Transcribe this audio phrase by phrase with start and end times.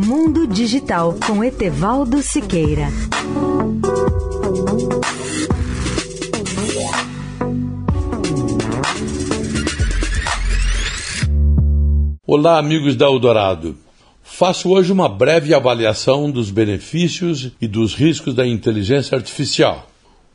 [0.00, 2.86] Mundo Digital com Etevaldo Siqueira.
[12.24, 13.76] Olá, amigos da Eldorado.
[14.22, 19.90] Faço hoje uma breve avaliação dos benefícios e dos riscos da inteligência artificial.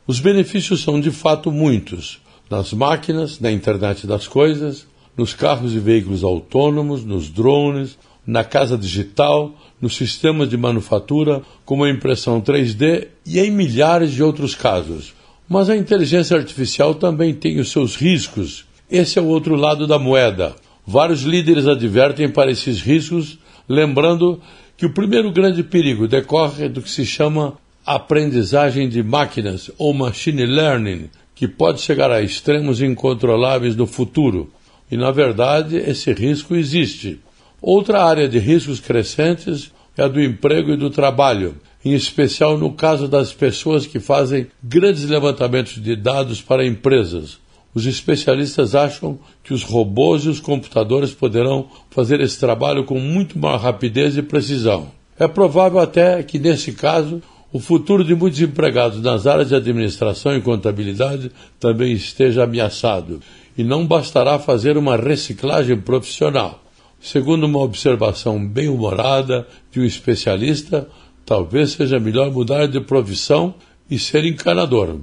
[0.06, 2.20] Os benefícios são de fato muitos:
[2.50, 4.86] nas máquinas, na internet das coisas,
[5.16, 7.96] nos carros e veículos autônomos, nos drones,
[8.26, 14.22] na casa digital, nos sistemas de manufatura, como a impressão 3D e em milhares de
[14.22, 15.14] outros casos.
[15.48, 18.64] Mas a inteligência artificial também tem os seus riscos.
[18.90, 20.54] Esse é o outro lado da moeda.
[20.86, 24.40] Vários líderes advertem para esses riscos, lembrando
[24.76, 27.54] que o primeiro grande perigo decorre do que se chama
[27.86, 34.50] aprendizagem de máquinas ou machine learning, que pode chegar a extremos incontroláveis no futuro.
[34.90, 37.18] E, na verdade, esse risco existe.
[37.66, 42.70] Outra área de riscos crescentes é a do emprego e do trabalho, em especial no
[42.74, 47.38] caso das pessoas que fazem grandes levantamentos de dados para empresas.
[47.74, 53.38] Os especialistas acham que os robôs e os computadores poderão fazer esse trabalho com muito
[53.38, 54.90] maior rapidez e precisão.
[55.18, 60.36] É provável até que, nesse caso, o futuro de muitos empregados nas áreas de administração
[60.36, 63.22] e contabilidade também esteja ameaçado,
[63.56, 66.63] e não bastará fazer uma reciclagem profissional.
[67.04, 70.88] Segundo uma observação bem-humorada de um especialista,
[71.26, 73.56] talvez seja melhor mudar de profissão
[73.90, 75.00] e ser encanador.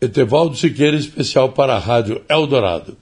[0.00, 2.96] Etevaldo Siqueira, especial para a Rádio Eldorado.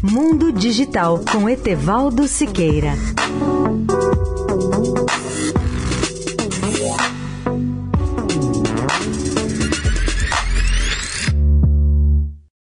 [0.00, 2.92] Mundo Digital com Etevaldo Siqueira.